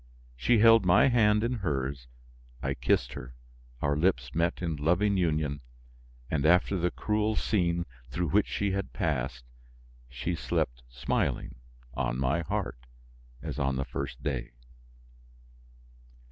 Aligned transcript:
She 0.35 0.57
held 0.57 0.83
my 0.83 1.09
hand 1.09 1.43
in 1.43 1.53
hers; 1.53 2.07
I 2.63 2.73
kissed 2.73 3.13
her; 3.13 3.35
our 3.83 3.95
lips 3.95 4.33
met 4.33 4.59
in 4.59 4.77
loving 4.77 5.15
union, 5.15 5.61
and 6.27 6.43
after 6.43 6.75
the 6.75 6.89
cruel 6.89 7.35
scene 7.35 7.85
through 8.09 8.29
which 8.29 8.47
she 8.47 8.71
had 8.71 8.93
passed, 8.93 9.45
she 10.09 10.33
slept 10.33 10.81
smiling 10.89 11.53
on 11.93 12.17
my 12.17 12.41
heart 12.41 12.87
as 13.43 13.59
on 13.59 13.75
the 13.75 13.85
first 13.85 14.23
day. 14.23 14.53